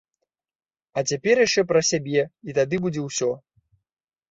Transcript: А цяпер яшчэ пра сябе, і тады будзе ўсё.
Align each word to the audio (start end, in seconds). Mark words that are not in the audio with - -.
А 0.99 1.03
цяпер 1.11 1.35
яшчэ 1.45 1.61
пра 1.73 1.83
сябе, 1.91 2.21
і 2.49 2.59
тады 2.61 2.83
будзе 2.89 3.01
ўсё. 3.07 3.31